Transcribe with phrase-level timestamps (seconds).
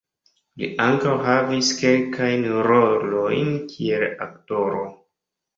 [0.61, 4.83] Li ankaŭ havis kelkajn rolojn kiel aktoro.